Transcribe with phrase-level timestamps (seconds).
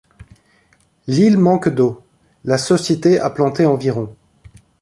[1.05, 2.01] L'île manque d'eau…
[2.43, 4.15] La société a planté environ.